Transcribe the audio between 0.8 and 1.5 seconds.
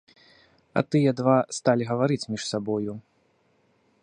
тыя два